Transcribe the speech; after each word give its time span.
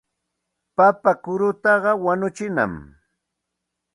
Papa 0.75 1.11
kurutaqa 1.23 1.91
wañuchinam. 2.05 2.73